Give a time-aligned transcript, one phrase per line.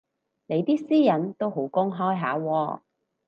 [0.47, 2.79] 你啲私隱都好公開下喎